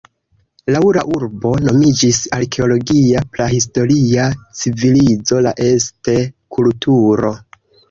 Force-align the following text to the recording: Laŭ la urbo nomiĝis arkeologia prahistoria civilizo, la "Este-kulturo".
Laŭ 0.75 0.79
la 0.95 1.01
urbo 1.17 1.51
nomiĝis 1.65 2.21
arkeologia 2.37 3.21
prahistoria 3.37 4.25
civilizo, 4.63 5.45
la 5.51 5.55
"Este-kulturo". 5.69 7.35